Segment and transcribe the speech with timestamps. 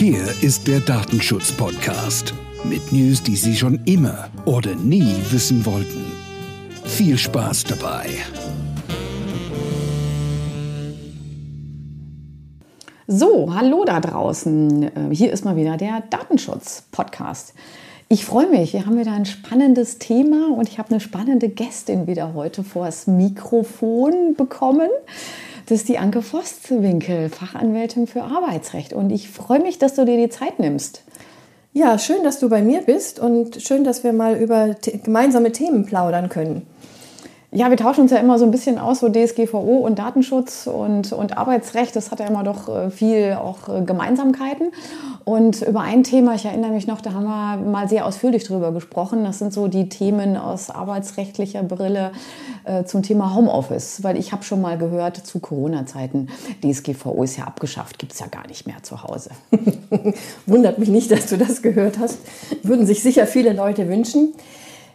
[0.00, 2.32] Hier ist der Datenschutz-Podcast
[2.64, 6.10] mit News, die Sie schon immer oder nie wissen wollten.
[6.86, 8.06] Viel Spaß dabei.
[13.06, 14.84] So, hallo da draußen.
[14.84, 17.52] Äh, hier ist mal wieder der Datenschutz-Podcast.
[18.08, 22.06] Ich freue mich, wir haben wieder ein spannendes Thema und ich habe eine spannende Gästin
[22.06, 24.88] wieder heute vor das Mikrofon bekommen.
[25.70, 28.92] Das ist die Anke Forstwinkel, Fachanwältin für Arbeitsrecht.
[28.92, 31.04] Und ich freue mich, dass du dir die Zeit nimmst.
[31.72, 35.86] Ja, schön, dass du bei mir bist und schön, dass wir mal über gemeinsame Themen
[35.86, 36.66] plaudern können.
[37.52, 41.12] Ja, wir tauschen uns ja immer so ein bisschen aus, so DSGVO und Datenschutz und,
[41.12, 41.96] und Arbeitsrecht.
[41.96, 44.70] Das hat ja immer doch äh, viel auch äh, Gemeinsamkeiten.
[45.24, 48.70] Und über ein Thema, ich erinnere mich noch, da haben wir mal sehr ausführlich drüber
[48.70, 49.24] gesprochen.
[49.24, 52.12] Das sind so die Themen aus arbeitsrechtlicher Brille
[52.66, 54.04] äh, zum Thema Homeoffice.
[54.04, 56.28] Weil ich habe schon mal gehört, zu Corona-Zeiten,
[56.62, 59.30] DSGVO ist ja abgeschafft, gibt es ja gar nicht mehr zu Hause.
[60.46, 62.18] Wundert mich nicht, dass du das gehört hast.
[62.62, 64.34] Würden sich sicher viele Leute wünschen.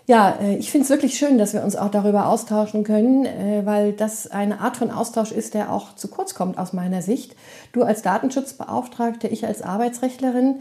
[0.07, 3.65] Ja, äh, ich finde es wirklich schön, dass wir uns auch darüber austauschen können, äh,
[3.65, 7.35] weil das eine Art von Austausch ist, der auch zu kurz kommt aus meiner Sicht.
[7.71, 10.59] Du als Datenschutzbeauftragte, ich als Arbeitsrechtlerin,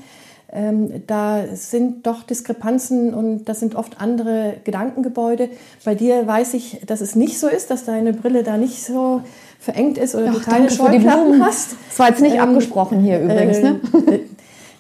[0.53, 5.51] ähm, da sind doch Diskrepanzen und das sind oft andere Gedankengebäude.
[5.85, 9.23] Bei dir weiß ich, dass es nicht so ist, dass deine Brille da nicht so
[9.59, 11.77] verengt ist oder Ach, du keine Scheuklappen hast.
[11.89, 13.81] Das war jetzt nicht ähm, abgesprochen hier übrigens, ne?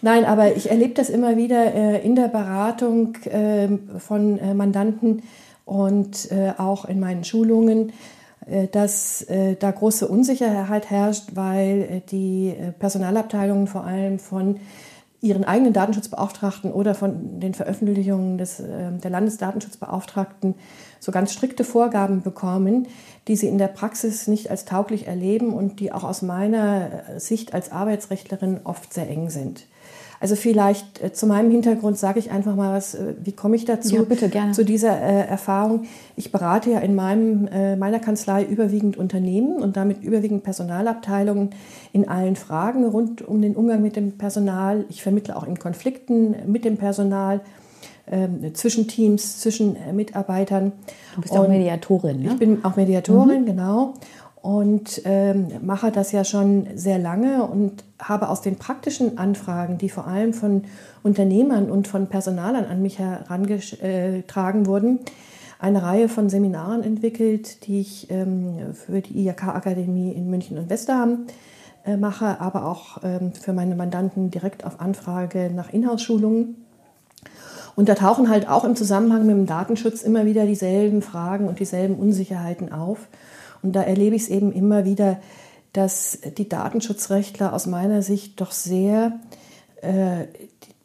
[0.05, 5.22] Nein, aber ich erlebe das immer wieder äh, in der Beratung äh, von äh, Mandanten
[5.64, 7.94] und äh, auch in meinen Schulungen,
[8.44, 14.61] äh, dass äh, da große Unsicherheit herrscht, weil die Personalabteilungen vor allem von
[15.22, 20.55] ihren eigenen Datenschutzbeauftragten oder von den Veröffentlichungen des, der Landesdatenschutzbeauftragten
[21.00, 22.89] so ganz strikte Vorgaben bekommen,
[23.27, 27.55] die sie in der Praxis nicht als tauglich erleben und die auch aus meiner Sicht
[27.55, 29.66] als Arbeitsrechtlerin oft sehr eng sind.
[30.25, 33.67] Also vielleicht äh, zu meinem Hintergrund sage ich einfach mal was, äh, wie komme ich
[33.67, 33.97] dazu?
[33.97, 34.53] Ja, bitte, gerne.
[34.53, 35.83] Zu dieser äh, Erfahrung.
[36.17, 41.51] Ich berate ja in meinem, äh, meiner Kanzlei überwiegend Unternehmen und damit überwiegend Personalabteilungen
[41.92, 44.86] in allen Fragen rund um den Umgang mit dem Personal.
[44.89, 47.42] Ich vermittle auch in Konflikten mit dem Personal.
[48.06, 50.73] Ähm, zwischen Teams, zwischen äh, Mitarbeitern.
[51.17, 52.33] Du bist und auch Mediatorin, ne?
[52.33, 53.46] Ich bin auch Mediatorin, mhm.
[53.46, 53.95] genau
[54.45, 59.89] und ähm, mache das ja schon sehr lange und habe aus den praktischen Anfragen, die
[59.89, 60.65] vor allem von
[61.03, 65.01] Unternehmern und von Personalern an mich herangetragen wurden,
[65.59, 71.27] eine Reihe von Seminaren entwickelt, die ich ähm, für die IHK-Akademie in München und Westerham
[71.87, 76.57] äh, mache, aber auch ähm, für meine Mandanten direkt auf Anfrage nach Inhouse-Schulungen.
[77.77, 81.59] Und da tauchen halt auch im Zusammenhang mit dem Datenschutz immer wieder dieselben Fragen und
[81.59, 83.09] dieselben Unsicherheiten auf.
[83.63, 85.19] Und da erlebe ich es eben immer wieder,
[85.74, 89.20] dass die Datenschutzrechtler aus meiner Sicht doch sehr
[89.83, 90.27] äh,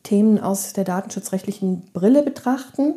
[0.03, 2.95] Themen aus der datenschutzrechtlichen Brille betrachten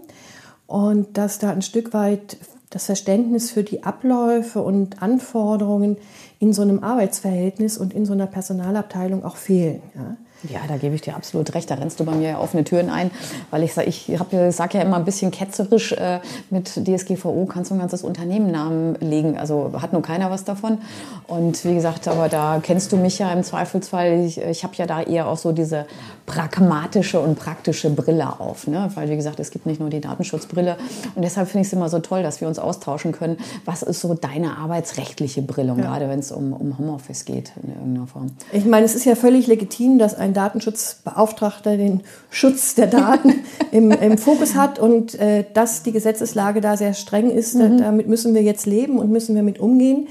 [0.66, 2.38] und dass da ein Stück weit
[2.70, 5.98] das Verständnis für die Abläufe und Anforderungen
[6.38, 9.82] in so einem Arbeitsverhältnis und in so einer Personalabteilung auch fehlen.
[9.94, 10.16] Ja.
[10.48, 11.70] Ja, da gebe ich dir absolut recht.
[11.70, 13.10] Da rennst du bei mir offene Türen ein,
[13.50, 14.10] weil ich sage, ich
[14.50, 16.20] sage ja immer ein bisschen ketzerisch, äh,
[16.50, 19.38] mit DSGVO kannst du ein ganzes Unternehmen Namen legen.
[19.38, 20.78] Also hat nur keiner was davon.
[21.26, 24.24] Und wie gesagt, aber da kennst du mich ja im Zweifelsfall.
[24.24, 25.86] Ich, ich habe ja da eher auch so diese
[26.26, 28.66] pragmatische und praktische Brille auf.
[28.66, 28.90] Ne?
[28.94, 30.76] Weil, wie gesagt, es gibt nicht nur die Datenschutzbrille.
[31.14, 33.38] Und deshalb finde ich es immer so toll, dass wir uns austauschen können.
[33.64, 35.62] Was ist so deine arbeitsrechtliche Brille?
[35.62, 35.74] Ja.
[35.74, 38.26] gerade wenn es um, um Homeoffice geht in irgendeiner Form.
[38.52, 43.90] Ich meine, es ist ja völlig legitim, dass ein Datenschutzbeauftragter den Schutz der Daten im,
[43.90, 47.54] im, Fokus hat und äh, dass die Gesetzeslage da sehr streng ist.
[47.54, 47.78] Mhm.
[47.78, 50.08] Damit müssen wir jetzt leben und müssen wir mit umgehen.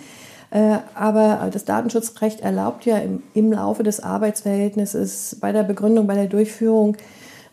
[0.51, 6.15] Äh, aber das Datenschutzrecht erlaubt ja im, im, Laufe des Arbeitsverhältnisses bei der Begründung, bei
[6.15, 6.97] der Durchführung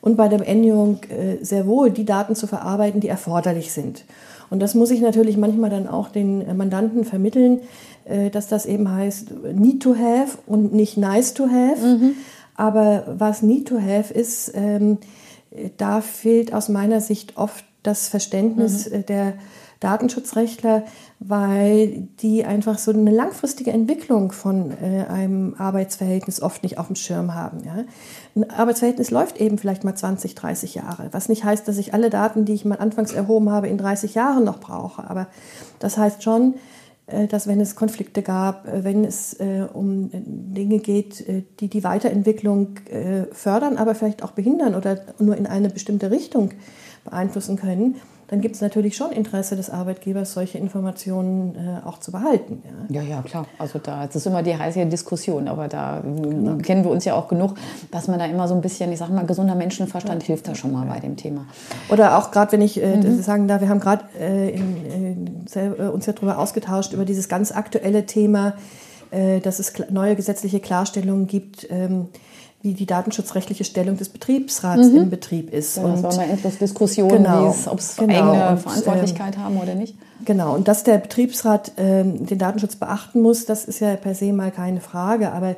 [0.00, 4.04] und bei der Beendigung äh, sehr wohl die Daten zu verarbeiten, die erforderlich sind.
[4.50, 7.60] Und das muss ich natürlich manchmal dann auch den Mandanten vermitteln,
[8.04, 11.86] äh, dass das eben heißt need to have und nicht nice to have.
[11.86, 12.14] Mhm.
[12.58, 14.98] Aber was need to have ist, ähm,
[15.76, 19.06] da fehlt aus meiner Sicht oft das Verständnis mhm.
[19.06, 19.34] der
[19.78, 20.82] Datenschutzrechtler,
[21.20, 26.96] weil die einfach so eine langfristige Entwicklung von äh, einem Arbeitsverhältnis oft nicht auf dem
[26.96, 27.62] Schirm haben.
[27.64, 27.84] Ja?
[28.34, 32.10] Ein Arbeitsverhältnis läuft eben vielleicht mal 20, 30 Jahre, was nicht heißt, dass ich alle
[32.10, 35.08] Daten, die ich mal anfangs erhoben habe, in 30 Jahren noch brauche.
[35.08, 35.28] Aber
[35.78, 36.58] das heißt schon, äh,
[37.28, 41.24] dass wenn es Konflikte gab, äh, wenn es äh, um Dinge geht,
[41.60, 42.76] die die Weiterentwicklung
[43.32, 46.50] fördern, aber vielleicht auch behindern oder nur in eine bestimmte Richtung
[47.04, 47.96] beeinflussen können,
[48.28, 52.62] dann gibt es natürlich schon Interesse des Arbeitgebers, solche Informationen äh, auch zu behalten.
[52.90, 53.00] Ja.
[53.00, 53.46] ja, ja, klar.
[53.58, 56.58] Also da das ist immer die heiße Diskussion, aber da genau.
[56.58, 57.54] kennen wir uns ja auch genug,
[57.90, 60.26] dass man da immer so ein bisschen, ich sage mal, gesunder Menschenverstand ja.
[60.26, 61.46] hilft da schon mal bei dem Thema.
[61.88, 63.22] Oder auch gerade, wenn ich äh, mhm.
[63.22, 68.04] sagen darf, wir haben gerade äh, äh, uns ja darüber ausgetauscht, über dieses ganz aktuelle
[68.04, 68.54] Thema,
[69.10, 71.66] äh, dass es neue gesetzliche Klarstellungen gibt.
[72.58, 74.96] Ähm, wie die datenschutzrechtliche Stellung des Betriebsrats mhm.
[74.96, 75.76] im Betrieb ist.
[75.76, 79.42] Ja, und das war mal endlos Diskussion, genau, ob es genau, eigene und, Verantwortlichkeit ähm,
[79.42, 79.96] haben oder nicht.
[80.24, 84.32] Genau, und dass der Betriebsrat ähm, den Datenschutz beachten muss, das ist ja per se
[84.32, 85.32] mal keine Frage.
[85.32, 85.56] Aber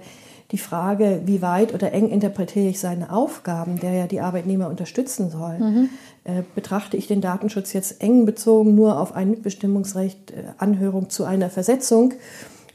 [0.51, 5.31] die Frage, wie weit oder eng interpretiere ich seine Aufgaben, der ja die Arbeitnehmer unterstützen
[5.31, 5.89] soll, mhm.
[6.25, 11.25] äh, betrachte ich den Datenschutz jetzt eng bezogen nur auf ein Mitbestimmungsrecht, äh, Anhörung zu
[11.25, 12.15] einer Versetzung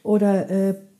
[0.04, 0.94] oder ähm, äh,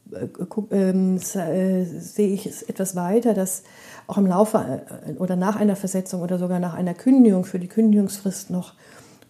[1.95, 3.63] sehe ich es etwas weiter, dass
[4.07, 7.67] auch im Laufe äh, oder nach einer Versetzung oder sogar nach einer Kündigung für die
[7.67, 8.73] Kündigungsfrist noch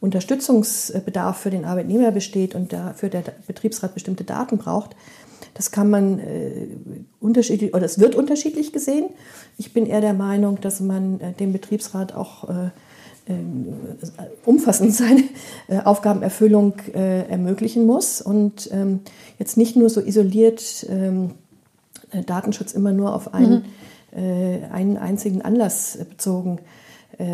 [0.02, 4.96] Unterstützungsbedarf für den Arbeitnehmer besteht und dafür der Betriebsrat bestimmte Daten braucht.
[5.54, 6.68] Das kann man äh,
[7.20, 9.10] unterschiedlich oder es wird unterschiedlich gesehen.
[9.58, 12.70] Ich bin eher der Meinung, dass man äh, dem Betriebsrat auch äh, äh,
[14.46, 15.24] umfassend seine
[15.68, 19.02] äh, Aufgabenerfüllung äh, ermöglichen muss und ähm,
[19.40, 21.32] jetzt nicht nur so isoliert ähm,
[22.26, 23.66] Datenschutz immer nur auf einen,
[24.16, 24.64] mhm.
[24.72, 26.60] einen einzigen Anlass bezogen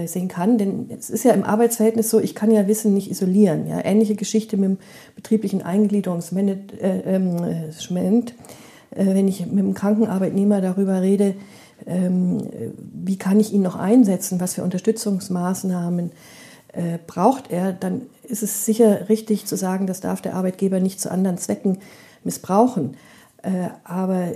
[0.06, 0.58] sehen kann.
[0.58, 3.68] Denn es ist ja im Arbeitsverhältnis so, ich kann ja Wissen nicht isolieren.
[3.68, 3.86] Ja?
[3.86, 4.80] Ähnliche Geschichte mit dem
[5.16, 8.34] betrieblichen Eingliederungsmanagement.
[8.92, 11.36] Wenn ich mit einem Krankenarbeitnehmer darüber rede, ähm,
[11.86, 16.12] wie kann ich ihn noch einsetzen, was für Unterstützungsmaßnahmen
[16.74, 21.02] äh, braucht er, dann ist es sicher richtig zu sagen, das darf der Arbeitgeber nicht
[21.02, 21.80] zu anderen Zwecken
[22.24, 22.96] missbrauchen.
[23.44, 24.30] Äh, aber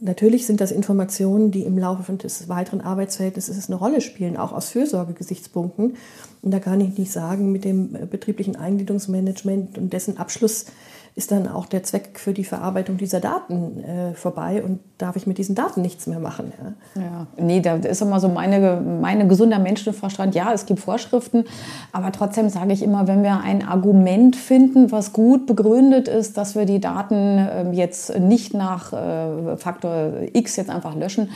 [0.00, 4.68] natürlich sind das Informationen, die im Laufe des weiteren Arbeitsverhältnisses eine Rolle spielen, auch aus
[4.70, 5.96] Fürsorgegesichtspunkten.
[6.42, 10.66] Und da kann ich nicht sagen, mit dem betrieblichen Eingliederungsmanagement und dessen Abschluss
[11.16, 15.26] ist dann auch der Zweck für die Verarbeitung dieser Daten äh, vorbei und darf ich
[15.26, 16.52] mit diesen Daten nichts mehr machen.
[16.94, 17.26] Ja, ja.
[17.38, 20.34] nee, da ist immer so meine, meine gesunder Menschenverstand.
[20.34, 21.44] Ja, es gibt Vorschriften,
[21.90, 26.54] aber trotzdem sage ich immer, wenn wir ein Argument finden, was gut begründet ist, dass
[26.54, 31.30] wir die Daten äh, jetzt nicht nach äh, Faktor X jetzt einfach löschen,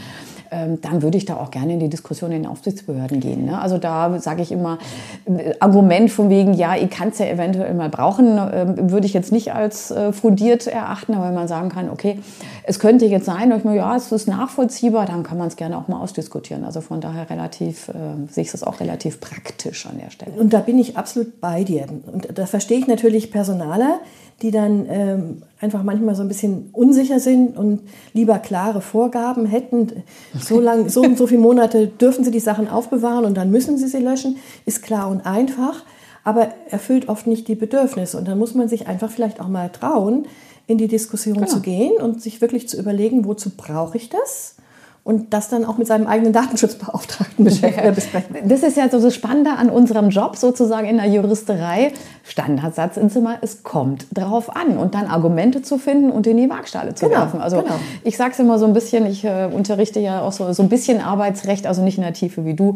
[0.51, 3.47] dann würde ich da auch gerne in die Diskussion in den Aufsichtsbehörden gehen.
[3.47, 3.61] Ne?
[3.61, 4.79] Also da sage ich immer,
[5.27, 9.13] äh, Argument von wegen, ja, ich kann es ja eventuell mal brauchen, ähm, würde ich
[9.13, 12.19] jetzt nicht als äh, fundiert erachten, aber wenn man sagen kann, okay,
[12.65, 15.79] es könnte jetzt sein, ich mir, ja, es ist nachvollziehbar, dann kann man es gerne
[15.79, 16.65] auch mal ausdiskutieren.
[16.65, 17.93] Also von daher relativ, äh,
[18.31, 20.33] sehe ich das auch relativ praktisch an der Stelle.
[20.33, 21.87] Und da bin ich absolut bei dir.
[22.13, 24.01] Und da verstehe ich natürlich Personaler,
[24.43, 27.83] die dann ähm, einfach manchmal so ein bisschen unsicher sind und
[28.15, 30.03] lieber klare Vorgaben hätten.
[30.43, 33.79] So lang, so und so viele Monate dürfen sie die Sachen aufbewahren und dann müssen
[33.79, 35.85] sie sie löschen, ist klar und einfach,
[36.25, 38.19] aber erfüllt oft nicht die Bedürfnisse.
[38.19, 40.27] Und dann muss man sich einfach vielleicht auch mal trauen,
[40.67, 41.47] in die Diskussion genau.
[41.47, 44.57] zu gehen und sich wirklich zu überlegen, wozu brauche ich das?
[45.03, 48.37] und das dann auch mit seinem eigenen Datenschutzbeauftragten äh, besprechen.
[48.45, 51.93] Das ist ja so das Spannende an unserem Job sozusagen in der Juristerei.
[52.23, 56.49] Standardsatz ins Zimmer, es kommt drauf an und dann Argumente zu finden und in die
[56.49, 57.41] Waagschale zu genau, werfen.
[57.41, 57.75] Also genau.
[58.05, 60.69] ich sage es immer so ein bisschen, ich äh, unterrichte ja auch so, so ein
[60.69, 62.75] bisschen Arbeitsrecht, also nicht in der Tiefe wie du,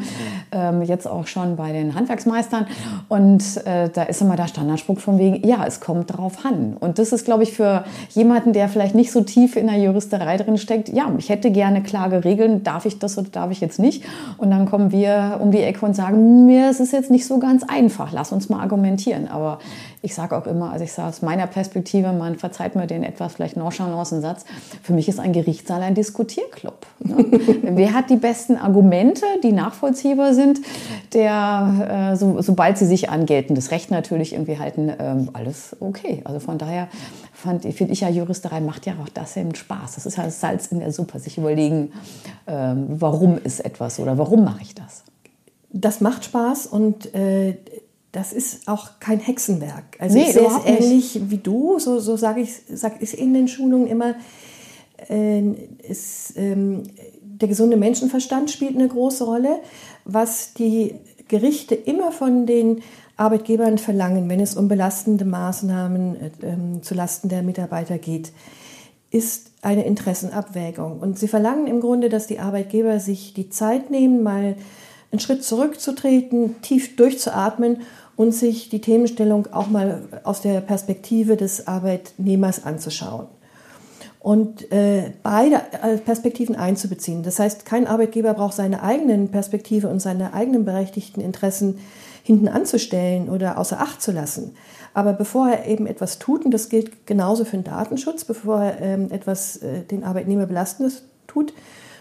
[0.52, 2.66] ähm, jetzt auch schon bei den Handwerksmeistern
[3.08, 6.76] und äh, da ist immer der Standardspruch von wegen, ja, es kommt drauf an.
[6.78, 10.36] Und das ist, glaube ich, für jemanden, der vielleicht nicht so tief in der Juristerei
[10.36, 13.78] drin steckt, ja, ich hätte gerne klare regeln, darf ich das oder darf ich jetzt
[13.78, 14.04] nicht?
[14.38, 17.38] Und dann kommen wir um die Ecke und sagen, mir ist es jetzt nicht so
[17.38, 19.28] ganz einfach, lass uns mal argumentieren.
[19.34, 19.58] Aber
[20.02, 23.34] ich sage auch immer, also ich sage aus meiner Perspektive, man verzeiht mir den etwas
[23.34, 24.44] vielleicht nonchalanten Satz,
[24.82, 26.86] für mich ist ein Gerichtssaal ein Diskutierclub.
[27.00, 27.16] Ne?
[27.62, 30.60] Wer hat die besten Argumente, die nachvollziehbar sind,
[31.12, 36.22] der, äh, so, sobald sie sich an geltendes Recht natürlich irgendwie halten, ähm, alles okay.
[36.24, 36.88] Also von daher
[37.32, 39.96] finde ich ja, Juristerei macht ja auch das eben Spaß.
[39.96, 41.92] Das ist ja das Salz in der Suppe, sich überlegen,
[42.46, 45.04] ähm, warum ist etwas oder warum mache ich das.
[45.70, 47.56] Das macht Spaß und äh,
[48.14, 49.96] das ist auch kein Hexenwerk.
[49.98, 53.34] Also nee, ich sehe es ähnlich wie du, so, so sage ich sag ich in
[53.34, 54.14] den Schulungen immer,
[55.08, 55.42] äh,
[55.88, 56.84] es, ähm,
[57.22, 59.58] der gesunde Menschenverstand spielt eine große Rolle,
[60.04, 60.94] was die
[61.26, 62.82] Gerichte immer von den
[63.16, 68.30] Arbeitgebern verlangen, wenn es um belastende Maßnahmen äh, ähm, zulasten der Mitarbeiter geht,
[69.10, 71.00] ist eine Interessenabwägung.
[71.00, 74.56] Und sie verlangen im Grunde, dass die Arbeitgeber sich die Zeit nehmen, mal
[75.10, 77.82] einen Schritt zurückzutreten, tief durchzuatmen
[78.16, 83.26] und sich die Themenstellung auch mal aus der Perspektive des Arbeitnehmers anzuschauen.
[84.20, 87.22] Und äh, beide äh, Perspektiven einzubeziehen.
[87.22, 91.78] Das heißt, kein Arbeitgeber braucht seine eigenen Perspektive und seine eigenen berechtigten Interessen
[92.22, 94.56] hinten anzustellen oder außer Acht zu lassen.
[94.94, 98.80] Aber bevor er eben etwas tut, und das gilt genauso für den Datenschutz, bevor er
[98.80, 101.52] ähm, etwas äh, den Arbeitnehmer belastendes tut,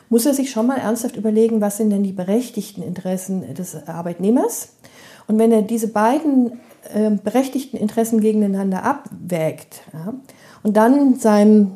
[0.10, 4.70] muss er sich schon mal ernsthaft überlegen, was sind denn die berechtigten Interessen des Arbeitnehmers.
[5.28, 6.60] Und wenn er diese beiden
[6.94, 10.14] äh, berechtigten Interessen gegeneinander abwägt ja,
[10.64, 11.72] und dann seinem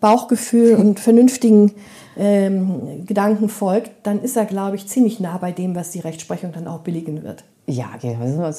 [0.00, 1.72] Bauchgefühl und vernünftigen
[2.16, 6.52] ähm, Gedanken folgt, dann ist er, glaube ich, ziemlich nah bei dem, was die Rechtsprechung
[6.52, 7.44] dann auch billigen wird.
[7.66, 7.90] Ja,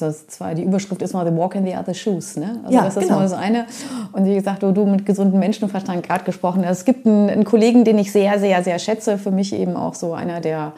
[0.00, 2.36] ist zwar die Überschrift ist mal The Walk in the Other Shoes.
[2.36, 2.60] Ne?
[2.64, 3.16] Also ja, das ist genau.
[3.16, 3.66] mal das eine.
[4.12, 6.64] Und wie gesagt, du, du mit gesundem Menschenverstand gerade gesprochen.
[6.64, 9.18] Es gibt einen, einen, Kollegen, den ich sehr, sehr, sehr schätze.
[9.18, 10.72] Für mich eben auch so einer der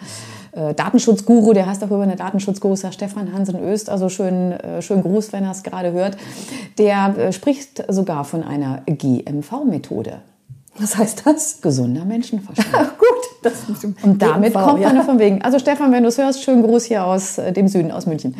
[0.54, 3.90] äh, Datenschutzguru, der heißt auch über eine Datenschutzguru, ist Stefan Hansen Öst.
[3.90, 6.16] Also schön, äh, schön Gruß, wenn er es gerade hört.
[6.78, 10.20] Der äh, spricht sogar von einer GMV-Methode.
[10.78, 11.60] Was heißt das?
[11.60, 12.72] Gesunder Menschenverstand.
[12.98, 13.08] Gut.
[13.42, 13.64] Das
[14.02, 15.02] und damit kommt man ja.
[15.02, 15.42] von wegen.
[15.42, 18.34] Also Stefan, wenn du es hörst, schönen Gruß hier aus äh, dem Süden, aus München.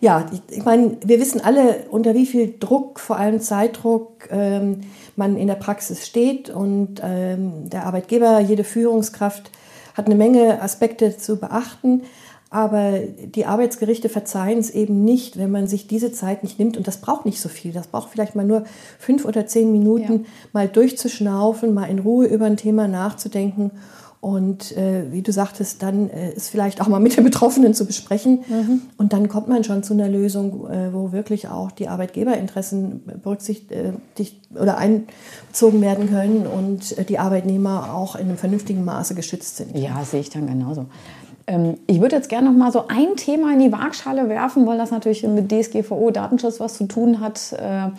[0.00, 4.82] Ja, ich, ich meine, wir wissen alle, unter wie viel Druck, vor allem Zeitdruck, ähm,
[5.16, 6.50] man in der Praxis steht.
[6.50, 9.50] Und ähm, der Arbeitgeber, jede Führungskraft
[9.94, 12.02] hat eine Menge Aspekte zu beachten.
[12.50, 16.76] Aber die Arbeitsgerichte verzeihen es eben nicht, wenn man sich diese Zeit nicht nimmt.
[16.76, 17.72] Und das braucht nicht so viel.
[17.72, 18.62] Das braucht vielleicht mal nur
[19.00, 20.30] fünf oder zehn Minuten, ja.
[20.52, 23.72] mal durchzuschnaufen, mal in Ruhe über ein Thema nachzudenken.
[24.24, 27.84] Und äh, wie du sagtest, dann äh, ist vielleicht auch mal mit den Betroffenen zu
[27.84, 28.42] besprechen.
[28.48, 28.80] Mhm.
[28.96, 33.70] Und dann kommt man schon zu einer Lösung, äh, wo wirklich auch die Arbeitgeberinteressen berücksichtigt
[33.70, 39.58] äh, oder einbezogen werden können und äh, die Arbeitnehmer auch in einem vernünftigen Maße geschützt
[39.58, 39.76] sind.
[39.76, 40.86] Ja, sehe ich dann genauso.
[41.46, 44.78] Ähm, ich würde jetzt gerne noch mal so ein Thema in die Waagschale werfen, weil
[44.78, 47.90] das natürlich mit DSGVO, Datenschutz was zu tun hat, äh,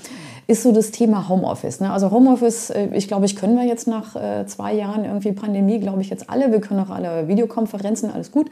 [0.47, 1.79] ist so das Thema Homeoffice.
[1.79, 1.91] Ne?
[1.91, 5.79] Also Homeoffice, äh, ich glaube, ich können wir jetzt nach äh, zwei Jahren irgendwie Pandemie,
[5.79, 6.51] glaube ich jetzt alle.
[6.51, 8.49] Wir können auch alle Videokonferenzen, alles gut.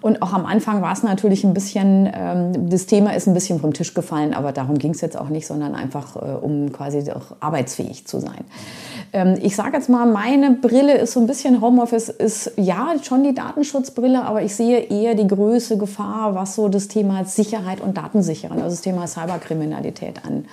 [0.00, 3.58] Und auch am Anfang war es natürlich ein bisschen, ähm, das Thema ist ein bisschen
[3.58, 7.36] vom Tisch gefallen, aber darum ging es jetzt auch nicht, sondern einfach, um quasi auch
[7.40, 8.44] arbeitsfähig zu sein.
[9.14, 13.22] Ähm, ich sage jetzt mal, meine Brille ist so ein bisschen Homeoffice, ist ja schon
[13.22, 17.96] die Datenschutzbrille, aber ich sehe eher die größte Gefahr, was so das Thema Sicherheit und
[17.96, 20.44] Datensicherung, also das Thema Cyberkriminalität an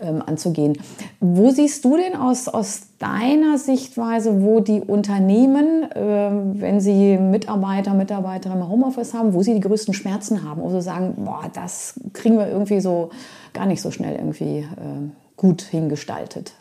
[0.00, 0.78] ähm, anzugehen.
[1.20, 7.94] Wo siehst du denn aus, aus deiner Sichtweise, wo die Unternehmen, äh, wenn sie Mitarbeiter,
[7.94, 12.00] Mitarbeiterinnen im Homeoffice haben, wo sie die größten Schmerzen haben, wo sie sagen, boah, das
[12.12, 13.10] kriegen wir irgendwie so
[13.52, 14.66] gar nicht so schnell irgendwie äh,
[15.36, 16.52] gut hingestaltet?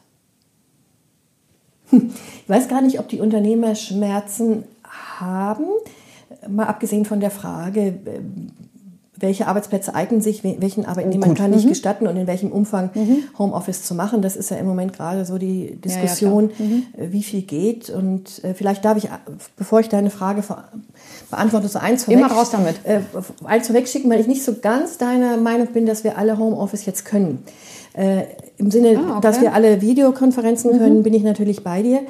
[1.91, 4.63] Ich weiß gar nicht, ob die Unternehmer Schmerzen
[5.19, 5.65] haben,
[6.47, 7.93] mal abgesehen von der Frage,
[9.17, 11.69] welche Arbeitsplätze eignen sich, welchen Arbeitnehmer kann ich mhm.
[11.69, 13.23] gestatten und in welchem Umfang mhm.
[13.37, 14.21] Homeoffice zu machen.
[14.21, 16.83] Das ist ja im Moment gerade so die Diskussion, ja, ja, mhm.
[16.97, 17.89] Äh, wie viel geht.
[17.89, 19.09] Und äh, vielleicht darf ich,
[19.55, 20.43] bevor ich deine Frage
[21.31, 22.75] beantworte, so eins vorweg, Immer raus damit.
[22.83, 23.01] Äh,
[23.45, 26.85] eins vorweg schicken, weil ich nicht so ganz deiner Meinung bin, dass wir alle Homeoffice
[26.85, 27.43] jetzt können.
[27.93, 28.23] Äh,
[28.57, 29.21] Im Sinne, ah, okay.
[29.21, 30.77] dass wir alle Videokonferenzen mhm.
[30.77, 32.01] können, bin ich natürlich bei dir.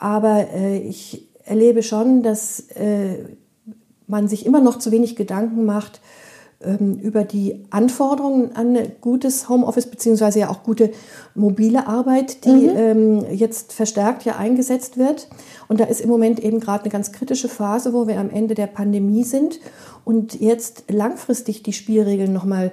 [0.00, 3.24] Aber äh, ich erlebe schon, dass äh,
[4.08, 6.00] man sich immer noch zu wenig Gedanken macht
[6.60, 10.90] über die Anforderungen an gutes Homeoffice beziehungsweise ja auch gute
[11.36, 12.76] mobile Arbeit, die mhm.
[12.76, 15.28] ähm, jetzt verstärkt ja eingesetzt wird.
[15.68, 18.56] Und da ist im Moment eben gerade eine ganz kritische Phase, wo wir am Ende
[18.56, 19.60] der Pandemie sind
[20.04, 22.72] und jetzt langfristig die Spielregeln nochmal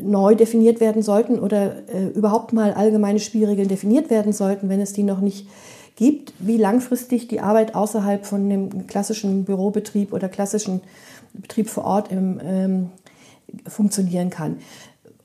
[0.00, 4.94] neu definiert werden sollten oder äh, überhaupt mal allgemeine Spielregeln definiert werden sollten, wenn es
[4.94, 5.48] die noch nicht
[5.96, 10.80] gibt, wie langfristig die Arbeit außerhalb von dem klassischen Bürobetrieb oder klassischen
[11.34, 12.90] Betrieb vor Ort im ähm,
[13.66, 14.58] funktionieren kann.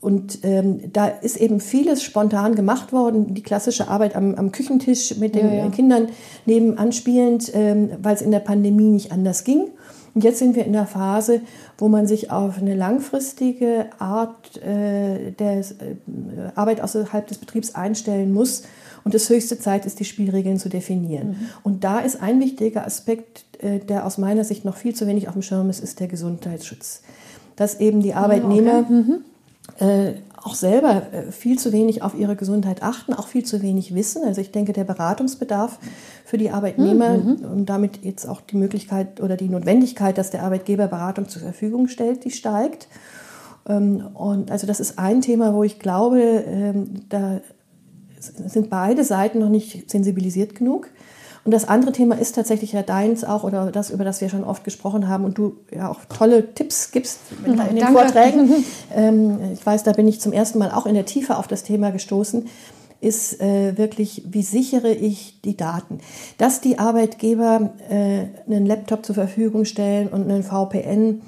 [0.03, 3.33] Und ähm, da ist eben vieles spontan gemacht worden.
[3.33, 5.69] Die klassische Arbeit am, am Küchentisch mit den ja, ja.
[5.69, 6.07] Kindern
[6.45, 9.69] nebenan spielend, ähm, weil es in der Pandemie nicht anders ging.
[10.13, 11.39] Und jetzt sind wir in der Phase,
[11.77, 15.63] wo man sich auf eine langfristige Art äh, der äh,
[16.53, 18.63] Arbeit außerhalb des Betriebs einstellen muss.
[19.05, 21.29] Und es höchste Zeit ist, die Spielregeln zu definieren.
[21.29, 21.49] Mhm.
[21.63, 25.29] Und da ist ein wichtiger Aspekt, äh, der aus meiner Sicht noch viel zu wenig
[25.29, 27.03] auf dem Schirm ist, ist der Gesundheitsschutz
[27.55, 28.93] dass eben die Arbeitnehmer okay.
[28.93, 29.19] mhm.
[29.79, 33.95] äh, auch selber äh, viel zu wenig auf ihre Gesundheit achten, auch viel zu wenig
[33.95, 34.24] wissen.
[34.25, 35.79] Also ich denke, der Beratungsbedarf
[36.25, 37.45] für die Arbeitnehmer mhm.
[37.45, 41.88] und damit jetzt auch die Möglichkeit oder die Notwendigkeit, dass der Arbeitgeber Beratung zur Verfügung
[41.88, 42.88] stellt, die steigt.
[43.67, 47.39] Ähm, und also das ist ein Thema, wo ich glaube, ähm, da
[48.19, 50.89] sind beide Seiten noch nicht sensibilisiert genug.
[51.45, 54.45] Und das andere Thema ist tatsächlich ja deins auch oder das, über das wir schon
[54.45, 57.93] oft gesprochen haben und du ja auch tolle Tipps gibst in den Danke.
[57.93, 58.50] Vorträgen.
[58.95, 61.63] Ähm, ich weiß, da bin ich zum ersten Mal auch in der Tiefe auf das
[61.63, 62.47] Thema gestoßen
[63.01, 66.00] ist äh, wirklich, wie sichere ich die Daten.
[66.38, 71.21] Dass die Arbeitgeber äh, einen Laptop zur Verfügung stellen und einen VPN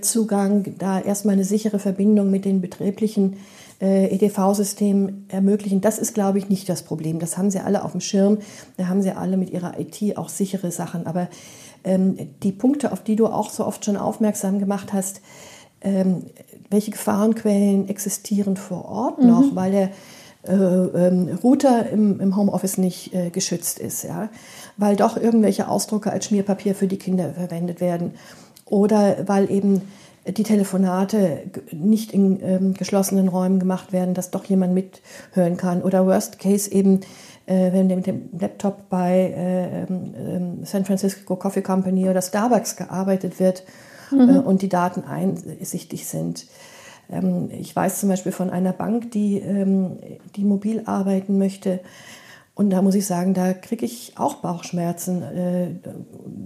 [0.00, 3.36] Zugang, da erstmal eine sichere Verbindung mit den betrieblichen äh,
[3.80, 5.80] EDV-System ermöglichen.
[5.80, 7.18] Das ist, glaube ich, nicht das Problem.
[7.18, 8.38] Das haben sie alle auf dem Schirm.
[8.76, 11.06] Da haben sie alle mit ihrer IT auch sichere Sachen.
[11.06, 11.28] Aber
[11.84, 15.20] ähm, die Punkte, auf die du auch so oft schon aufmerksam gemacht hast,
[15.82, 16.24] ähm,
[16.70, 19.28] welche Gefahrenquellen existieren vor Ort mhm.
[19.28, 19.90] noch, weil der
[20.48, 24.28] äh, ähm, Router im, im, Homeoffice nicht äh, geschützt ist, ja?
[24.76, 28.14] weil doch irgendwelche Ausdrucke als Schmierpapier für die Kinder verwendet werden
[28.64, 29.82] oder weil eben
[30.28, 35.82] die Telefonate nicht in ähm, geschlossenen Räumen gemacht werden, dass doch jemand mithören kann.
[35.82, 37.00] Oder Worst Case eben,
[37.46, 43.38] äh, wenn mit dem Laptop bei äh, ähm, San Francisco Coffee Company oder Starbucks gearbeitet
[43.38, 43.62] wird
[44.10, 44.28] äh, mhm.
[44.28, 46.46] äh, und die Daten einsichtig sind.
[47.10, 49.98] Ähm, ich weiß zum Beispiel von einer Bank, die, ähm,
[50.34, 51.80] die mobil arbeiten möchte.
[52.56, 55.22] Und da muss ich sagen, da kriege ich auch Bauchschmerzen.
[55.22, 55.68] Äh,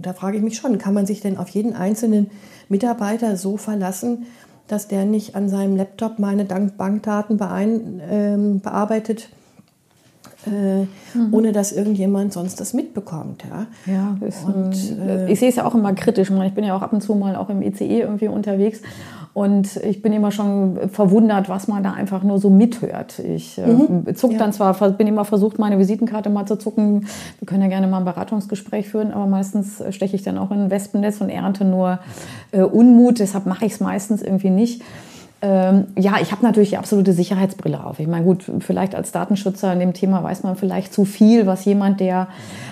[0.03, 2.33] da frage ich mich schon, kann man sich denn auf jeden einzelnen
[2.69, 4.27] Mitarbeiter so verlassen,
[4.67, 7.41] dass der nicht an seinem Laptop meine Bankdaten
[8.11, 9.29] ähm, bearbeitet,
[10.47, 10.81] äh,
[11.17, 11.33] mhm.
[11.33, 13.45] ohne dass irgendjemand sonst das mitbekommt.
[13.87, 16.29] Ja, und, äh, ich sehe es ja auch immer kritisch.
[16.29, 18.81] Ich bin ja auch ab und zu mal auch im ECE e irgendwie unterwegs
[19.33, 23.21] und ich bin immer schon verwundert, was man da einfach nur so mithört.
[23.21, 24.15] Ich äh, mhm.
[24.17, 24.73] zuck dann ja.
[24.73, 27.07] zwar, bin immer versucht, meine Visitenkarte mal zu zucken.
[27.39, 30.59] Wir können ja gerne mal ein Beratungsgespräch führen, aber meistens steche ich dann auch in
[30.59, 32.01] ein Wespennetz und ernte nur
[32.51, 33.21] äh, Unmut.
[33.21, 34.83] Deshalb mache ich es meistens irgendwie nicht.
[35.43, 37.99] Ähm, ja, ich habe natürlich die absolute Sicherheitsbrille auf.
[37.99, 41.65] Ich meine, gut, vielleicht als Datenschützer in dem Thema weiß man vielleicht zu viel, was
[41.65, 42.29] jemand, der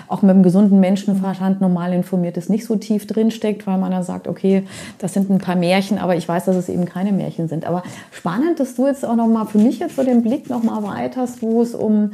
[0.07, 4.03] auch mit einem gesunden Menschenverstand normal informiert ist, nicht so tief drinsteckt, weil man dann
[4.03, 4.63] sagt, okay,
[4.99, 7.65] das sind ein paar Märchen, aber ich weiß, dass es eben keine Märchen sind.
[7.65, 11.41] Aber spannend, dass du jetzt auch nochmal für mich jetzt so den Blick nochmal weiterst,
[11.41, 12.11] wo es um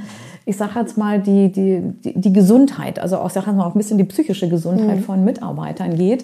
[0.47, 3.79] ich sage jetzt mal, die, die, die, die Gesundheit, also auch, sag mal, auch ein
[3.79, 5.03] bisschen die psychische Gesundheit mhm.
[5.03, 6.23] von Mitarbeitern geht.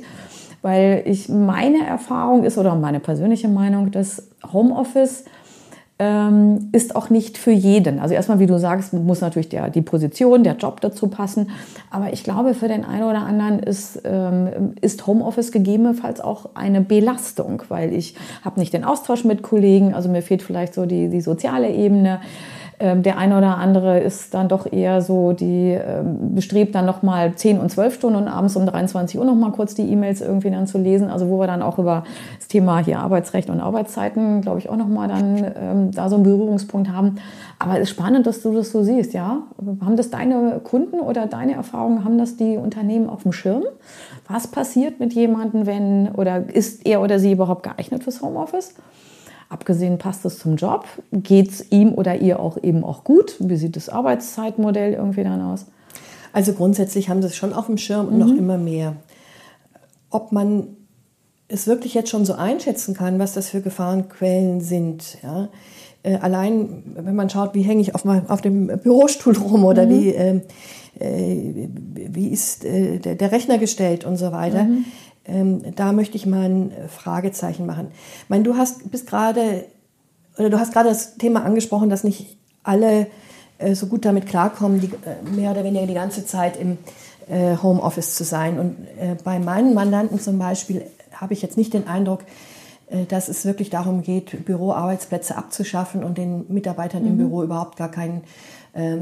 [0.61, 5.25] Weil ich meine Erfahrung ist oder meine persönliche Meinung, dass Homeoffice
[6.01, 7.99] ähm, ist auch nicht für jeden.
[7.99, 11.51] Also erstmal, wie du sagst, muss natürlich der, die Position, der Job dazu passen.
[11.91, 16.81] Aber ich glaube, für den einen oder anderen ist, ähm, ist Homeoffice gegebenenfalls auch eine
[16.81, 21.07] Belastung, weil ich habe nicht den Austausch mit Kollegen, also mir fehlt vielleicht so die,
[21.09, 22.19] die soziale Ebene.
[22.81, 27.03] Ähm, der eine oder andere ist dann doch eher so, die ähm, bestrebt dann noch
[27.03, 30.19] mal 10 und 12 Stunden und abends um 23 Uhr noch mal kurz die E-Mails
[30.19, 31.11] irgendwie dann zu lesen.
[31.11, 32.05] Also wo wir dann auch über
[32.39, 36.15] das Thema hier Arbeitsrecht und Arbeitszeiten, glaube ich, auch noch mal dann ähm, da so
[36.15, 37.17] einen Berührungspunkt haben.
[37.59, 39.43] Aber es ist spannend, dass du das so siehst, ja?
[39.85, 43.63] Haben das deine Kunden oder deine Erfahrungen, haben das die Unternehmen auf dem Schirm?
[44.27, 48.73] Was passiert mit jemandem, wenn oder ist er oder sie überhaupt geeignet fürs Homeoffice?
[49.51, 53.35] Abgesehen passt es zum Job, geht es ihm oder ihr auch eben auch gut?
[53.39, 55.65] Wie sieht das Arbeitszeitmodell irgendwie dann aus?
[56.31, 58.19] Also grundsätzlich haben sie es schon auf dem Schirm und mhm.
[58.19, 58.95] noch immer mehr.
[60.09, 60.77] Ob man
[61.49, 65.49] es wirklich jetzt schon so einschätzen kann, was das für Gefahrenquellen sind, ja,
[66.03, 69.85] äh, allein wenn man schaut, wie hänge ich auf, mein, auf dem Bürostuhl rum oder
[69.85, 69.89] mhm.
[69.89, 70.39] wie, äh,
[70.97, 74.85] äh, wie ist äh, der, der, Rechner gestellt und so weiter, mhm.
[75.25, 77.91] Ähm, da möchte ich mal ein äh, Fragezeichen machen.
[78.23, 79.65] Ich meine, du hast bis gerade
[80.37, 83.07] oder du hast gerade das Thema angesprochen, dass nicht alle
[83.57, 86.77] äh, so gut damit klarkommen, die, äh, mehr oder weniger die ganze Zeit im
[87.29, 88.59] äh, Homeoffice zu sein.
[88.59, 92.21] Und äh, bei meinen Mandanten zum Beispiel habe ich jetzt nicht den Eindruck,
[92.89, 97.09] äh, dass es wirklich darum geht, Büroarbeitsplätze abzuschaffen und den Mitarbeitern mhm.
[97.09, 98.23] im Büro überhaupt gar keinen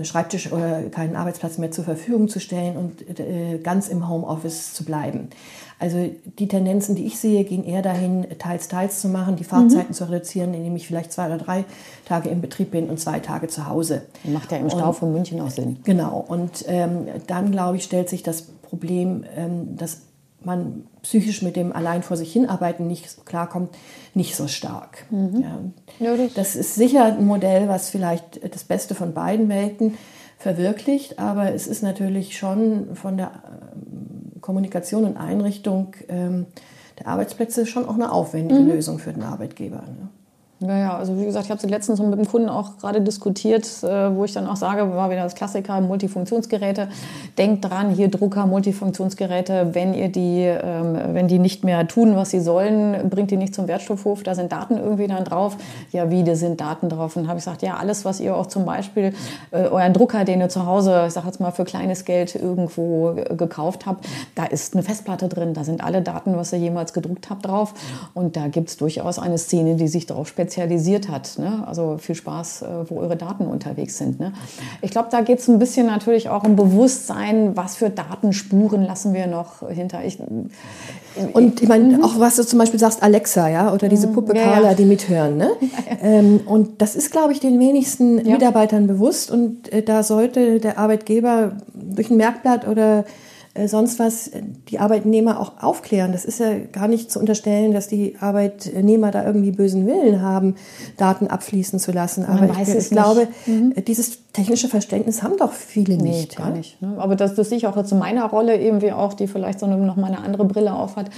[0.04, 4.84] Schreibtisch oder keinen Arbeitsplatz mehr zur Verfügung zu stellen und äh, ganz im Homeoffice zu
[4.84, 5.30] bleiben.
[5.78, 9.90] Also die Tendenzen, die ich sehe, gehen eher dahin, teils, teils zu machen, die Fahrzeiten
[9.90, 9.94] mhm.
[9.94, 11.66] zu reduzieren, indem ich vielleicht zwei oder drei
[12.06, 14.02] Tage im Betrieb bin und zwei Tage zu Hause.
[14.26, 15.78] Macht ja im Stau und, von München auch Sinn.
[15.84, 16.26] Genau.
[16.28, 20.02] Und ähm, dann, glaube ich, stellt sich das Problem, ähm, dass
[20.44, 23.76] man psychisch mit dem allein vor sich hinarbeiten nicht klarkommt,
[24.14, 25.06] nicht so stark.
[25.10, 25.74] Mhm.
[26.00, 26.16] Ja.
[26.36, 29.96] Das ist sicher ein Modell, was vielleicht das Beste von beiden Welten
[30.38, 36.46] verwirklicht, aber es ist natürlich schon von der ähm, Kommunikation und Einrichtung ähm,
[36.98, 38.70] der Arbeitsplätze schon auch eine aufwendige mhm.
[38.70, 39.82] Lösung für den Arbeitgeber.
[39.82, 40.10] Ne?
[40.62, 43.66] Ja, ja, also wie gesagt, ich habe es letztens mit dem Kunden auch gerade diskutiert,
[43.82, 46.90] äh, wo ich dann auch sage, war wieder das Klassiker, Multifunktionsgeräte.
[47.38, 52.32] Denkt dran, hier Drucker, Multifunktionsgeräte, wenn ihr die, ähm, wenn die nicht mehr tun, was
[52.32, 55.56] sie sollen, bringt die nicht zum Wertstoffhof, da sind Daten irgendwie dann drauf.
[55.94, 57.16] Ja, wie, da sind Daten drauf.
[57.16, 59.14] Und habe ich gesagt, ja, alles, was ihr auch zum Beispiel,
[59.52, 63.16] äh, euren Drucker, den ihr zu Hause, ich sage jetzt mal, für kleines Geld irgendwo
[63.30, 67.30] gekauft habt, da ist eine Festplatte drin, da sind alle Daten, was ihr jemals gedruckt
[67.30, 67.74] habt, drauf.
[68.14, 71.38] Und da gibt es durchaus eine Szene, die sich darauf spezialisiert spezialisiert hat.
[71.38, 71.64] Ne?
[71.68, 74.20] Also viel Spaß, äh, wo eure Daten unterwegs sind.
[74.20, 74.34] Ne?
[74.82, 79.14] Ich glaube, da geht es ein bisschen natürlich auch um Bewusstsein, was für Datenspuren lassen
[79.14, 80.04] wir noch hinter.
[80.04, 80.18] Ich,
[81.34, 82.04] und ich meine, mhm.
[82.04, 84.14] auch was du zum Beispiel sagst, Alexa, ja, oder diese mhm.
[84.14, 84.74] Puppe ja, Carla, ja.
[84.74, 85.38] die mithören.
[85.38, 85.52] Ne?
[86.02, 88.34] ähm, und das ist, glaube ich, den wenigsten ja.
[88.34, 89.30] Mitarbeitern bewusst.
[89.30, 93.04] Und äh, da sollte der Arbeitgeber durch ein Merkblatt oder äh,
[93.68, 94.32] sonst was
[94.70, 96.12] die Arbeitnehmer auch aufklären.
[96.12, 100.56] Das ist ja gar nicht zu unterstellen, dass die Arbeitnehmer da irgendwie bösen Willen haben,
[100.98, 102.22] Daten abfließen zu lassen.
[102.22, 103.74] Man Aber ich, ich glaube, mhm.
[103.88, 106.38] dieses technische Verständnis haben doch viele nee, nicht.
[106.38, 106.56] Gar ja?
[106.56, 106.82] nicht.
[106.82, 106.96] Ne?
[106.98, 109.78] Aber das, das sehe ich auch zu meiner Rolle irgendwie auch, die vielleicht so eine,
[109.78, 111.10] noch mal eine andere Brille aufhat,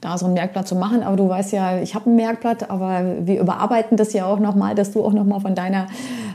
[0.00, 1.02] da so ein Merkblatt zu machen.
[1.02, 4.54] Aber du weißt ja, ich habe ein Merkblatt, aber wir überarbeiten das ja auch noch
[4.54, 5.88] mal, dass du auch noch mal von deiner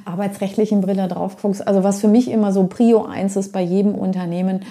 [0.05, 1.67] arbeitsrechtlichen Brille drauf guckst.
[1.67, 4.61] Also was für mich immer so Prio eins ist bei jedem Unternehmen,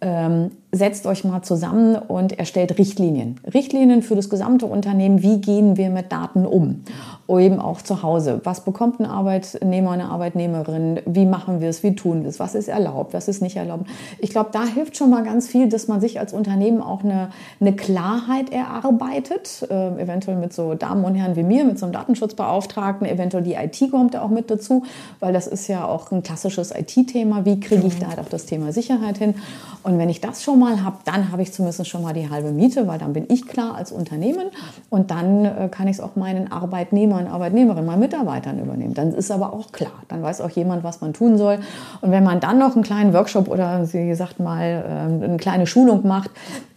[0.00, 3.40] ähm, setzt euch mal zusammen und erstellt Richtlinien.
[3.54, 5.22] Richtlinien für das gesamte Unternehmen.
[5.22, 6.84] Wie gehen wir mit Daten um?
[7.28, 8.40] Eben auch zu Hause.
[8.44, 11.00] Was bekommt ein Arbeitnehmer, eine Arbeitnehmerin?
[11.06, 11.82] Wie machen wir es?
[11.82, 12.38] Wie tun wir es?
[12.38, 13.14] Was ist erlaubt?
[13.14, 13.86] Was ist nicht erlaubt?
[14.18, 17.30] Ich glaube, da hilft schon mal ganz viel, dass man sich als Unternehmen auch eine,
[17.60, 19.66] eine Klarheit erarbeitet.
[19.70, 23.06] Äh, eventuell mit so Damen und Herren wie mir, mit so einem Datenschutzbeauftragten.
[23.06, 24.84] Eventuell die IT kommt da auch mit dazu,
[25.20, 27.46] weil das ist ja auch ein klassisches IT-Thema.
[27.46, 29.34] Wie kriege ich da auch das Thema Sicherheit hin?
[29.82, 32.50] Und wenn ich das schon mal habe, dann habe ich zumindest schon mal die halbe
[32.50, 34.48] Miete, weil dann bin ich klar als Unternehmen
[34.90, 38.94] und dann äh, kann ich es auch meinen Arbeitnehmern, Arbeitnehmerinnen, meinen Mitarbeitern übernehmen.
[38.94, 41.58] Dann ist aber auch klar, dann weiß auch jemand, was man tun soll.
[42.00, 44.84] Und wenn man dann noch einen kleinen Workshop oder wie gesagt mal
[45.20, 46.30] äh, eine kleine Schulung macht,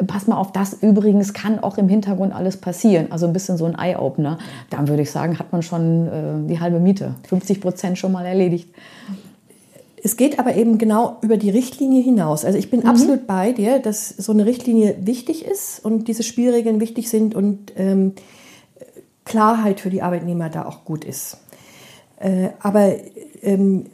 [0.07, 3.07] pass mal auf, das übrigens kann auch im Hintergrund alles passieren.
[3.11, 4.37] Also ein bisschen so ein Eye-Opener.
[4.69, 8.25] Dann würde ich sagen, hat man schon äh, die halbe Miete, 50 Prozent schon mal
[8.25, 8.69] erledigt.
[10.03, 12.43] Es geht aber eben genau über die Richtlinie hinaus.
[12.43, 12.87] Also ich bin mhm.
[12.87, 17.73] absolut bei dir, dass so eine Richtlinie wichtig ist und diese Spielregeln wichtig sind und
[17.75, 18.13] ähm,
[19.25, 21.37] Klarheit für die Arbeitnehmer da auch gut ist.
[22.19, 22.95] Äh, aber
[23.41, 23.85] ähm,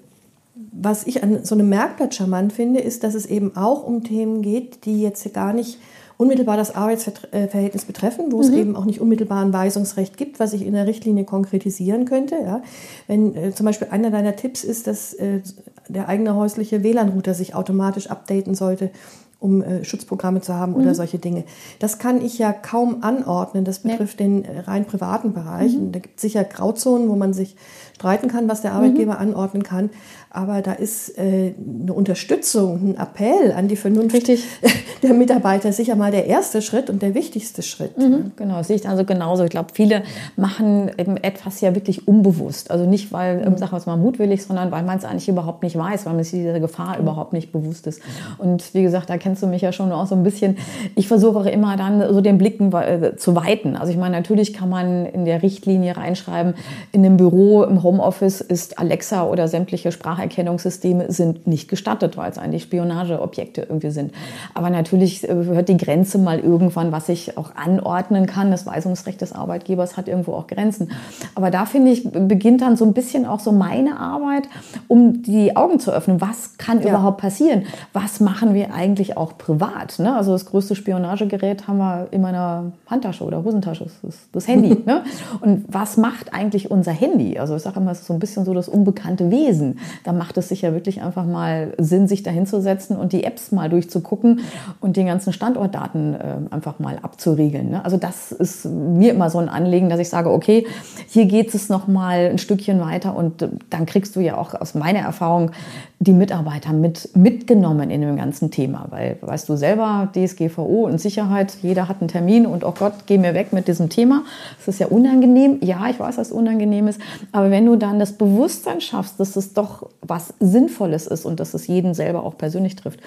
[0.71, 4.41] was ich an so einem Merkblatt charmant finde, ist, dass es eben auch um Themen
[4.41, 5.79] geht, die jetzt gar nicht
[6.17, 8.43] unmittelbar das Arbeitsverhältnis betreffen, wo mhm.
[8.43, 12.35] es eben auch nicht unmittelbar ein Weisungsrecht gibt, was ich in der Richtlinie konkretisieren könnte.
[12.35, 12.63] Ja.
[13.07, 15.41] Wenn äh, zum Beispiel einer deiner Tipps ist, dass äh,
[15.89, 18.91] der eigene häusliche WLAN-Router sich automatisch updaten sollte,
[19.39, 20.79] um äh, Schutzprogramme zu haben mhm.
[20.79, 21.43] oder solche Dinge.
[21.79, 23.65] Das kann ich ja kaum anordnen.
[23.65, 24.25] Das betrifft ja.
[24.25, 25.77] den äh, rein privaten Bereich.
[25.77, 25.91] Mhm.
[25.91, 27.55] Da gibt es sicher Grauzonen, wo man sich
[27.95, 29.19] streiten kann, was der Arbeitgeber mhm.
[29.19, 29.89] anordnen kann.
[30.29, 34.43] Aber da ist äh, eine Unterstützung, ein Appell an die Vernunft Richtig.
[35.01, 37.97] der Mitarbeiter sicher mal der erste Schritt und der wichtigste Schritt.
[37.97, 39.45] Mhm, genau, sehe ich also genauso.
[39.45, 40.03] Ich glaube, viele
[40.35, 42.69] machen eben etwas ja wirklich unbewusst.
[42.69, 43.57] Also nicht, weil, mhm.
[43.57, 46.23] sagen wir es mal, mutwillig, sondern weil man es eigentlich überhaupt nicht weiß, weil man
[46.23, 47.03] sich dieser Gefahr mhm.
[47.03, 48.01] überhaupt nicht bewusst ist.
[48.37, 50.55] Und wie gesagt, da kennst du mich ja schon auch so ein bisschen.
[50.95, 53.75] Ich versuche auch immer dann so den Blicken äh, zu weiten.
[53.75, 56.53] Also ich meine, natürlich kann man in der Richtlinie reinschreiben,
[56.93, 62.37] in einem Büro, im Homeoffice ist Alexa oder sämtliche Spracherkennungssysteme sind nicht gestattet, weil es
[62.37, 64.13] eigentlich Spionageobjekte irgendwie sind.
[64.53, 68.49] Aber natürlich äh, hört die Grenze mal irgendwann, was ich auch anordnen kann.
[68.49, 70.91] Das Weisungsrecht des Arbeitgebers hat irgendwo auch Grenzen.
[71.35, 74.43] Aber da finde ich, beginnt dann so ein bisschen auch so meine Arbeit,
[74.87, 76.21] um die Augen zu öffnen.
[76.21, 76.87] Was kann ja.
[76.87, 77.63] überhaupt passieren?
[77.91, 79.99] Was machen wir eigentlich auch privat?
[79.99, 80.15] Ne?
[80.15, 84.81] Also das größte Spionagegerät haben wir in meiner Handtasche oder Hosentasche, das ist das Handy.
[84.85, 85.03] ne?
[85.41, 87.39] Und was macht eigentlich unser Handy?
[87.39, 89.79] Also ich sage immer, es ist so ein bisschen so das unbekannte Wesen.
[90.03, 93.69] Da macht es sich ja wirklich einfach mal Sinn, sich dahinzusetzen und die Apps mal
[93.69, 94.41] durchzugucken
[94.79, 97.69] und den ganzen Standortdaten äh, einfach mal abzuriegeln.
[97.69, 97.83] Ne?
[97.83, 100.65] Also das ist mir immer so ein Anliegen, dass ich sage, okay,
[101.07, 104.53] hier geht es noch mal ein Stückchen weiter und äh, dann kriegst du ja auch
[104.53, 105.51] aus meiner Erfahrung
[105.99, 111.57] die Mitarbeiter mit mitgenommen in dem ganzen Thema, weil weißt du selber DSGVO und Sicherheit,
[111.63, 114.23] jeder hat einen Termin und oh Gott, geh mir weg mit diesem Thema.
[114.57, 115.57] Das ist ja unangenehm.
[115.61, 119.35] Ja, ich weiß, dass es unangenehm ist, aber wenn du dann das Bewusstsein schaffst, dass
[119.35, 122.99] es doch was Sinnvolles ist und dass es jeden selber auch persönlich trifft,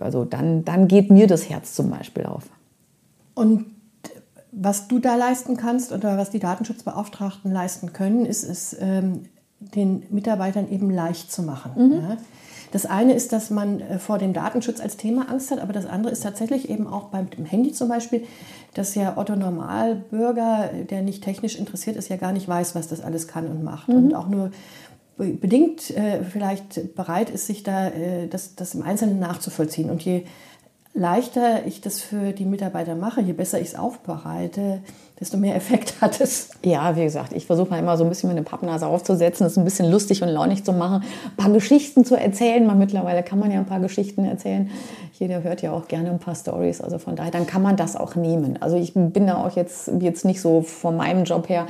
[0.00, 2.44] also dann, dann geht mir das Herz zum Beispiel auf.
[3.34, 3.66] Und
[4.52, 8.76] was du da leisten kannst oder was die Datenschutzbeauftragten leisten können, ist es,
[9.60, 11.72] den Mitarbeitern eben leicht zu machen.
[11.76, 11.92] Mhm.
[11.92, 12.16] Ja?
[12.72, 15.86] Das eine ist, dass man äh, vor dem Datenschutz als Thema Angst hat, aber das
[15.86, 18.24] andere ist tatsächlich eben auch beim Handy zum Beispiel,
[18.74, 23.00] dass ja Otto Normalbürger, der nicht technisch interessiert ist, ja gar nicht weiß, was das
[23.00, 23.88] alles kann und macht.
[23.88, 23.96] Mhm.
[23.96, 24.50] Und auch nur
[25.16, 29.88] bedingt äh, vielleicht bereit ist, sich da äh, das, das im Einzelnen nachzuvollziehen.
[29.88, 30.24] Und je
[30.96, 34.80] leichter ich das für die Mitarbeiter mache, je besser ich es aufbereite,
[35.20, 36.50] desto mehr Effekt hat es.
[36.64, 39.56] Ja, wie gesagt, ich versuche mal immer so ein bisschen mit eine Pappnase aufzusetzen, es
[39.56, 42.66] ein bisschen lustig und launig zu machen, ein paar Geschichten zu erzählen.
[42.66, 44.70] Mal mittlerweile kann man ja ein paar Geschichten erzählen.
[45.12, 46.80] Jeder hört ja auch gerne ein paar Stories.
[46.80, 48.60] Also von daher, dann kann man das auch nehmen.
[48.60, 51.66] Also ich bin da auch jetzt, jetzt nicht so von meinem Job her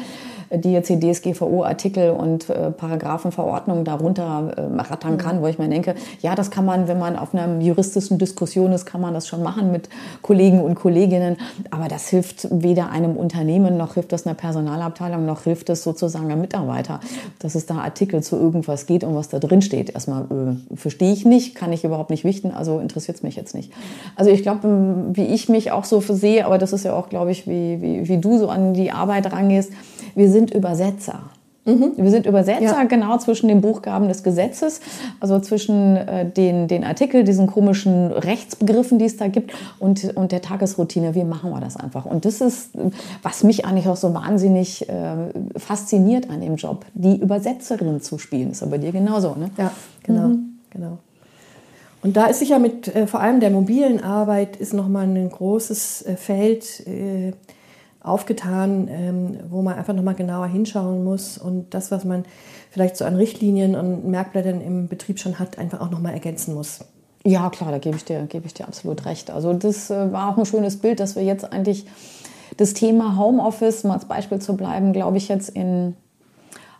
[0.50, 5.18] die jetzt DSGVO-Artikel und äh, Paragraphenverordnungen darunter äh, rattern mhm.
[5.18, 8.72] kann, wo ich mir denke, ja, das kann man, wenn man auf einer juristischen Diskussion
[8.72, 9.88] ist, kann man das schon machen mit
[10.22, 11.36] Kollegen und Kolleginnen.
[11.70, 16.30] Aber das hilft weder einem Unternehmen, noch hilft das einer Personalabteilung, noch hilft es sozusagen
[16.30, 17.00] einem Mitarbeiter,
[17.38, 19.90] dass es da Artikel zu irgendwas geht und was da drin steht.
[19.90, 23.54] Erstmal äh, verstehe ich nicht, kann ich überhaupt nicht wichten, also interessiert es mich jetzt
[23.54, 23.72] nicht.
[24.14, 24.68] Also ich glaube,
[25.12, 28.08] wie ich mich auch so sehe, aber das ist ja auch, glaube ich, wie, wie,
[28.08, 29.72] wie du so an die Arbeit rangehst,
[30.14, 31.30] wir sind Übersetzer.
[31.64, 31.94] Mhm.
[31.96, 32.84] Wir sind Übersetzer ja.
[32.84, 34.80] genau zwischen den Buchgaben des Gesetzes,
[35.18, 40.30] also zwischen äh, den, den Artikel, diesen komischen Rechtsbegriffen, die es da gibt, und, und
[40.30, 41.16] der Tagesroutine.
[41.16, 42.04] Wie machen wir das einfach?
[42.04, 42.70] Und das ist,
[43.22, 45.16] was mich eigentlich auch so wahnsinnig äh,
[45.56, 48.52] fasziniert an dem Job, die Übersetzerin zu spielen.
[48.52, 49.50] Ist aber dir genauso, ne?
[49.58, 49.72] Ja,
[50.04, 50.58] genau, mhm.
[50.70, 50.98] genau.
[52.02, 56.02] Und da ist sicher mit äh, vor allem der mobilen Arbeit ist nochmal ein großes
[56.02, 57.32] äh, Feld äh,
[58.06, 62.24] aufgetan, ähm, wo man einfach nochmal genauer hinschauen muss und das, was man
[62.70, 66.80] vielleicht so an Richtlinien und Merkblättern im Betrieb schon hat, einfach auch nochmal ergänzen muss.
[67.24, 69.30] Ja, klar, da gebe ich dir, gebe ich dir absolut recht.
[69.30, 71.86] Also das äh, war auch ein schönes Bild, dass wir jetzt eigentlich
[72.56, 75.96] das Thema Homeoffice, um als Beispiel zu bleiben, glaube ich, jetzt in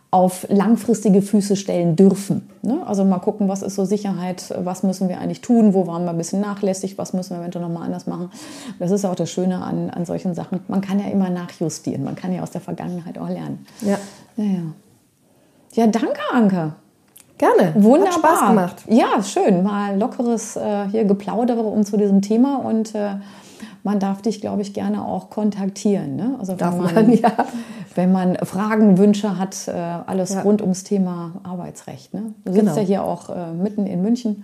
[0.09, 2.49] auf langfristige Füße stellen dürfen.
[2.61, 2.81] Ne?
[2.85, 6.11] Also mal gucken, was ist so Sicherheit, was müssen wir eigentlich tun, wo waren wir
[6.11, 8.31] ein bisschen nachlässig, was müssen wir eventuell nochmal anders machen.
[8.79, 10.61] Das ist auch das Schöne an, an solchen Sachen.
[10.69, 13.65] Man kann ja immer nachjustieren, man kann ja aus der Vergangenheit auch lernen.
[13.81, 13.97] Ja.
[14.37, 14.61] Ja, ja.
[15.73, 16.73] ja danke, Anke.
[17.37, 17.73] Gerne.
[17.75, 18.13] Wunderbar.
[18.13, 18.75] Hat Spaß gemacht.
[18.87, 19.61] Ja, schön.
[19.61, 23.15] Mal lockeres äh, hier Geplaudere um zu diesem Thema und äh,
[23.87, 26.17] man darf dich, glaube ich, gerne auch kontaktieren.
[26.17, 26.35] Ne?
[26.39, 27.31] Also darf man, man, ja.
[27.95, 30.41] Wenn man Fragen, Wünsche hat, äh, alles ja.
[30.41, 32.13] rund ums Thema Arbeitsrecht.
[32.13, 32.33] Ne?
[32.43, 32.75] Du sitzt genau.
[32.75, 34.43] ja hier auch äh, mitten in München.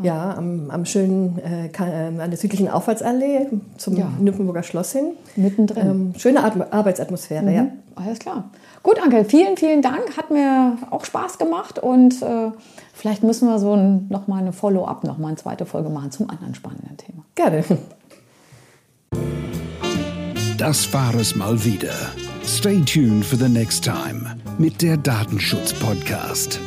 [0.00, 4.08] Ja, am, am schönen, äh, äh an der südlichen Auffahrtsallee zum ja.
[4.20, 5.06] Nymphenburger Schloss hin.
[5.34, 5.86] Mittendrin.
[5.88, 7.52] Ähm, schöne At Arbeitsatmosphäre, mhm.
[7.52, 7.66] ja.
[7.96, 8.44] Alles klar.
[8.84, 10.16] Gut, Anke, vielen, vielen Dank.
[10.16, 12.52] Hat mir auch Spaß gemacht und äh,
[12.94, 16.12] vielleicht müssen wir so ein, noch mal eine Follow-up, noch mal eine zweite Folge machen
[16.12, 17.24] zum anderen spannenden Thema.
[17.34, 17.64] Gerne.
[20.58, 21.94] Das war es mal wieder.
[22.44, 26.60] Stay tuned for the next time mit der Datenschutz Podcast.